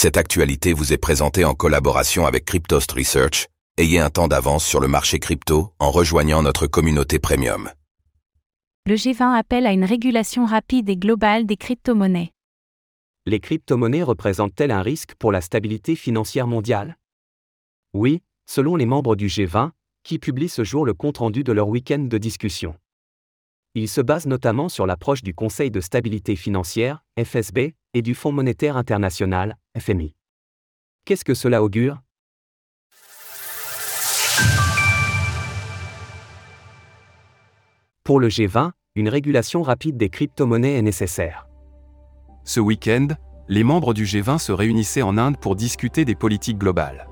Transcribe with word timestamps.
Cette 0.00 0.16
actualité 0.16 0.74
vous 0.74 0.92
est 0.92 0.96
présentée 0.96 1.44
en 1.44 1.54
collaboration 1.54 2.24
avec 2.24 2.44
Cryptost 2.44 2.92
Research. 2.92 3.48
Ayez 3.78 3.98
un 3.98 4.10
temps 4.10 4.28
d'avance 4.28 4.64
sur 4.64 4.78
le 4.78 4.86
marché 4.86 5.18
crypto 5.18 5.72
en 5.80 5.90
rejoignant 5.90 6.40
notre 6.40 6.68
communauté 6.68 7.18
premium. 7.18 7.68
Le 8.86 8.94
G20 8.94 9.36
appelle 9.36 9.66
à 9.66 9.72
une 9.72 9.84
régulation 9.84 10.46
rapide 10.46 10.88
et 10.88 10.96
globale 10.96 11.46
des 11.46 11.56
crypto-monnaies. 11.56 12.30
Les 13.26 13.40
crypto-monnaies 13.40 14.04
représentent-elles 14.04 14.70
un 14.70 14.82
risque 14.82 15.16
pour 15.18 15.32
la 15.32 15.40
stabilité 15.40 15.96
financière 15.96 16.46
mondiale? 16.46 16.96
Oui, 17.92 18.22
selon 18.46 18.76
les 18.76 18.86
membres 18.86 19.16
du 19.16 19.26
G20, 19.26 19.72
qui 20.04 20.20
publient 20.20 20.48
ce 20.48 20.62
jour 20.62 20.86
le 20.86 20.94
compte-rendu 20.94 21.42
de 21.42 21.50
leur 21.50 21.66
week-end 21.66 21.98
de 21.98 22.18
discussion. 22.18 22.76
Ils 23.74 23.88
se 23.88 24.00
basent 24.00 24.26
notamment 24.26 24.68
sur 24.68 24.86
l'approche 24.86 25.24
du 25.24 25.34
Conseil 25.34 25.72
de 25.72 25.80
stabilité 25.80 26.36
financière, 26.36 27.02
FSB, 27.20 27.74
et 27.94 28.02
du 28.02 28.14
Fonds 28.14 28.32
monétaire 28.32 28.76
international, 28.76 29.56
FMI. 29.78 30.14
Qu'est-ce 31.04 31.24
que 31.24 31.34
cela 31.34 31.62
augure? 31.62 32.02
Pour 38.04 38.20
le 38.20 38.28
G20, 38.28 38.72
une 38.94 39.08
régulation 39.08 39.62
rapide 39.62 39.96
des 39.96 40.08
crypto-monnaies 40.08 40.74
est 40.74 40.82
nécessaire. 40.82 41.46
Ce 42.44 42.60
week-end, 42.60 43.08
les 43.48 43.64
membres 43.64 43.94
du 43.94 44.04
G20 44.04 44.38
se 44.38 44.52
réunissaient 44.52 45.02
en 45.02 45.18
Inde 45.18 45.38
pour 45.38 45.56
discuter 45.56 46.04
des 46.04 46.14
politiques 46.14 46.58
globales. 46.58 47.08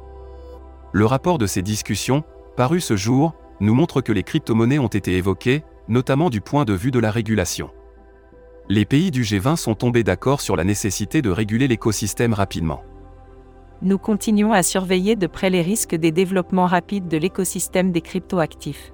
Le 0.93 1.05
rapport 1.05 1.39
de 1.39 1.47
ces 1.47 1.63
discussions, 1.63 2.25
paru 2.57 2.81
ce 2.81 2.97
jour, 2.97 3.35
nous 3.61 3.75
montre 3.75 4.01
que 4.01 4.13
les 4.13 4.23
crypto-monnaies 4.23 4.79
ont 4.79 4.87
été 4.87 5.17
évoquées, 5.17 5.65
notamment 5.89 6.31
du 6.31 6.41
point 6.41 6.65
de 6.65 6.73
vue 6.73 6.91
de 6.91 6.99
la 6.99 7.11
régulation. 7.11 7.71
Les 8.69 8.85
pays 8.85 9.13
du 9.13 9.23
G20 9.23 9.55
sont 9.55 9.77
tombés 9.77 10.03
d'accord 10.03 10.41
sur 10.41 10.57
la 10.57 10.65
nécessité 10.65 11.23
de 11.23 11.31
réguler 11.31 11.69
l'écosystème 11.69 12.33
rapidement. 12.33 12.83
Nous 13.81 13.97
continuons 13.97 14.53
à 14.53 14.65
surveiller 14.65 15.15
de 15.15 15.29
près 15.29 15.51
les 15.51 15.63
risques 15.63 15.95
des 15.95 16.11
développements 16.11 16.67
rapides 16.67 17.07
de 17.07 17.17
l'écosystème 17.17 17.93
des 17.93 18.01
cryptoactifs. 18.01 18.93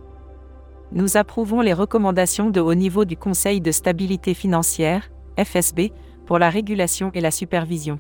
Nous 0.93 1.17
approuvons 1.17 1.63
les 1.63 1.73
recommandations 1.73 2.51
de 2.51 2.61
haut 2.61 2.75
niveau 2.75 3.07
du 3.07 3.17
Conseil 3.17 3.63
de 3.63 3.71
stabilité 3.71 4.35
financière, 4.35 5.11
FSB, 5.43 5.93
pour 6.27 6.39
la 6.39 6.51
régulation 6.51 7.11
et 7.15 7.23
la 7.23 7.31
supervision. 7.31 7.99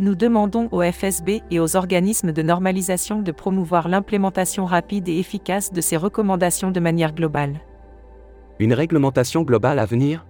Nous 0.00 0.16
demandons 0.16 0.68
au 0.72 0.82
FSB 0.82 1.42
et 1.52 1.60
aux 1.60 1.76
organismes 1.76 2.32
de 2.32 2.42
normalisation 2.42 3.22
de 3.22 3.30
promouvoir 3.30 3.88
l'implémentation 3.88 4.64
rapide 4.64 5.08
et 5.08 5.20
efficace 5.20 5.72
de 5.72 5.80
ces 5.80 5.96
recommandations 5.96 6.72
de 6.72 6.80
manière 6.80 7.14
globale. 7.14 7.60
Une 8.58 8.72
réglementation 8.72 9.42
globale 9.42 9.78
à 9.78 9.86
venir? 9.86 10.26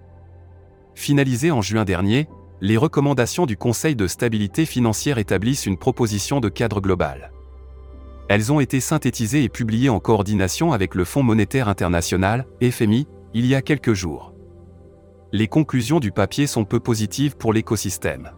Finalisée 0.95 1.51
en 1.51 1.61
juin 1.61 1.83
dernier, 1.83 2.27
les 2.61 2.77
recommandations 2.77 3.45
du 3.45 3.57
Conseil 3.57 3.95
de 3.95 4.07
stabilité 4.07 4.65
financière 4.65 5.17
établissent 5.17 5.65
une 5.65 5.77
proposition 5.77 6.39
de 6.39 6.49
cadre 6.49 6.79
global. 6.79 7.31
Elles 8.29 8.51
ont 8.51 8.59
été 8.59 8.79
synthétisées 8.79 9.43
et 9.43 9.49
publiées 9.49 9.89
en 9.89 9.99
coordination 9.99 10.71
avec 10.71 10.95
le 10.95 11.03
Fonds 11.03 11.21
monétaire 11.21 11.67
international, 11.67 12.47
FMI, 12.63 13.07
il 13.33 13.45
y 13.45 13.53
a 13.53 13.61
quelques 13.61 13.93
jours. 13.93 14.33
Les 15.31 15.47
conclusions 15.47 15.99
du 15.99 16.11
papier 16.11 16.47
sont 16.47 16.63
peu 16.63 16.79
positives 16.79 17.35
pour 17.35 17.51
l'écosystème. 17.51 18.31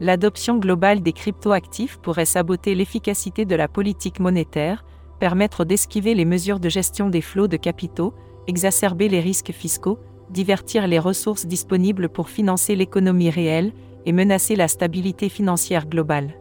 L'adoption 0.00 0.58
globale 0.58 1.00
des 1.00 1.12
cryptoactifs 1.12 1.98
pourrait 1.98 2.24
saboter 2.24 2.74
l'efficacité 2.74 3.44
de 3.44 3.54
la 3.54 3.68
politique 3.68 4.18
monétaire, 4.18 4.84
permettre 5.20 5.64
d'esquiver 5.64 6.14
les 6.14 6.24
mesures 6.24 6.58
de 6.58 6.68
gestion 6.68 7.08
des 7.08 7.20
flots 7.20 7.46
de 7.46 7.56
capitaux, 7.56 8.12
exacerber 8.48 9.08
les 9.08 9.20
risques 9.20 9.52
fiscaux, 9.52 10.00
divertir 10.32 10.86
les 10.86 10.98
ressources 10.98 11.46
disponibles 11.46 12.08
pour 12.08 12.28
financer 12.28 12.74
l'économie 12.74 13.30
réelle 13.30 13.72
et 14.06 14.12
menacer 14.12 14.56
la 14.56 14.68
stabilité 14.68 15.28
financière 15.28 15.86
globale. 15.86 16.34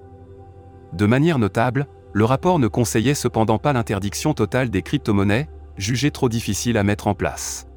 De 0.94 1.06
manière 1.06 1.40
notable, 1.40 1.88
le 2.14 2.26
rapport 2.26 2.60
ne 2.60 2.68
conseillait 2.68 3.14
cependant 3.14 3.60
pas 3.60 3.74
l'interdiction 3.74 4.34
totale 4.34 4.70
des 4.70 4.82
crypto-monnaies, 4.82 5.48
jugée 5.78 6.12
trop 6.12 6.30
difficile 6.30 6.78
à 6.78 6.84
mettre 6.84 7.08
en 7.08 7.14
place. 7.14 7.68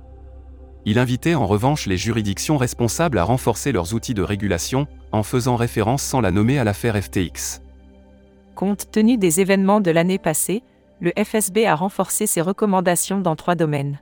Il 0.87 0.99
invitait 0.99 1.35
en 1.35 1.47
revanche 1.47 1.87
les 1.87 1.97
juridictions 1.97 2.59
responsables 2.59 3.19
à 3.19 3.25
renforcer 3.25 3.73
leurs 3.73 3.95
outils 3.95 4.15
de 4.15 4.23
régulation, 4.23 4.87
en 5.13 5.23
faisant 5.23 5.57
référence 5.57 6.03
sans 6.03 6.21
la 6.21 6.31
nommer 6.31 6.59
à 6.59 6.65
l'affaire 6.65 7.01
FTX. 7.01 7.63
Compte 8.55 8.91
tenu 8.91 9.17
des 9.17 9.41
événements 9.41 9.81
de 9.81 9.91
l'année 9.91 10.19
passée, 10.19 10.63
le 11.01 11.13
FSB 11.17 11.67
a 11.67 11.75
renforcé 11.75 12.27
ses 12.27 12.41
recommandations 12.41 13.21
dans 13.21 13.37
trois 13.37 13.55
domaines 13.55 13.99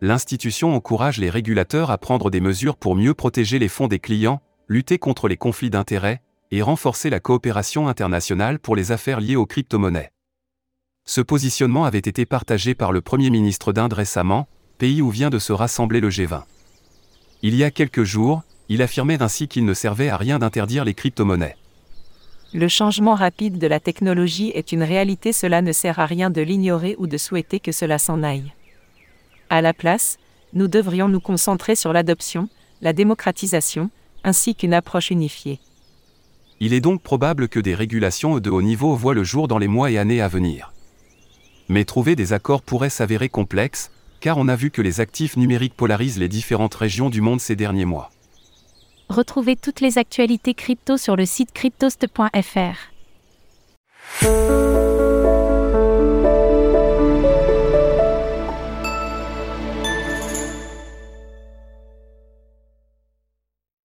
l'institution 0.00 0.74
encourage 0.74 1.18
les 1.18 1.30
régulateurs 1.30 1.90
à 1.90 1.98
prendre 1.98 2.30
des 2.30 2.40
mesures 2.40 2.76
pour 2.76 2.96
mieux 2.96 3.14
protéger 3.14 3.58
les 3.58 3.68
fonds 3.68 3.86
des 3.86 3.98
clients, 3.98 4.40
lutter 4.68 4.98
contre 4.98 5.28
les 5.28 5.36
conflits 5.36 5.70
d'intérêts, 5.70 6.22
et 6.50 6.62
renforcer 6.62 7.10
la 7.10 7.20
coopération 7.20 7.86
internationale 7.86 8.58
pour 8.58 8.74
les 8.74 8.92
affaires 8.92 9.20
liées 9.20 9.36
aux 9.36 9.46
crypto-monnaies. 9.46 10.10
Ce 11.04 11.20
positionnement 11.20 11.84
avait 11.84 11.98
été 11.98 12.26
partagé 12.26 12.74
par 12.74 12.92
le 12.92 13.00
Premier 13.00 13.30
ministre 13.30 13.72
d'Inde 13.72 13.92
récemment, 13.92 14.48
pays 14.78 15.02
où 15.02 15.10
vient 15.10 15.30
de 15.30 15.38
se 15.38 15.52
rassembler 15.52 16.00
le 16.00 16.08
G20. 16.08 16.42
Il 17.42 17.54
y 17.54 17.64
a 17.64 17.70
quelques 17.70 18.04
jours, 18.04 18.42
il 18.68 18.82
affirmait 18.82 19.22
ainsi 19.22 19.48
qu'il 19.48 19.64
ne 19.64 19.74
servait 19.74 20.08
à 20.08 20.16
rien 20.16 20.38
d'interdire 20.38 20.84
les 20.84 20.94
crypto-monnaies. 20.94 21.56
Le 22.52 22.68
changement 22.68 23.14
rapide 23.14 23.58
de 23.58 23.66
la 23.66 23.78
technologie 23.78 24.50
est 24.54 24.72
une 24.72 24.82
réalité, 24.82 25.32
cela 25.32 25.62
ne 25.62 25.72
sert 25.72 26.00
à 26.00 26.06
rien 26.06 26.30
de 26.30 26.40
l'ignorer 26.40 26.96
ou 26.98 27.06
de 27.06 27.16
souhaiter 27.16 27.60
que 27.60 27.70
cela 27.70 27.98
s'en 27.98 28.22
aille. 28.22 28.52
À 29.50 29.60
la 29.60 29.74
place, 29.74 30.16
nous 30.52 30.68
devrions 30.68 31.08
nous 31.08 31.18
concentrer 31.18 31.74
sur 31.74 31.92
l'adoption, 31.92 32.48
la 32.82 32.92
démocratisation, 32.92 33.90
ainsi 34.22 34.54
qu'une 34.54 34.72
approche 34.72 35.10
unifiée. 35.10 35.58
Il 36.60 36.72
est 36.72 36.80
donc 36.80 37.02
probable 37.02 37.48
que 37.48 37.58
des 37.58 37.74
régulations 37.74 38.38
de 38.38 38.48
haut 38.48 38.62
niveau 38.62 38.94
voient 38.94 39.14
le 39.14 39.24
jour 39.24 39.48
dans 39.48 39.58
les 39.58 39.66
mois 39.66 39.90
et 39.90 39.98
années 39.98 40.20
à 40.20 40.28
venir. 40.28 40.72
Mais 41.68 41.84
trouver 41.84 42.14
des 42.14 42.32
accords 42.32 42.62
pourrait 42.62 42.90
s'avérer 42.90 43.28
complexe, 43.28 43.90
car 44.20 44.38
on 44.38 44.46
a 44.46 44.54
vu 44.54 44.70
que 44.70 44.82
les 44.82 45.00
actifs 45.00 45.36
numériques 45.36 45.76
polarisent 45.76 46.18
les 46.18 46.28
différentes 46.28 46.74
régions 46.74 47.10
du 47.10 47.20
monde 47.20 47.40
ces 47.40 47.56
derniers 47.56 47.86
mois. 47.86 48.12
Retrouvez 49.08 49.56
toutes 49.56 49.80
les 49.80 49.98
actualités 49.98 50.54
crypto 50.54 50.96
sur 50.96 51.16
le 51.16 51.26
site 51.26 51.52
cryptost.fr. 51.52 52.90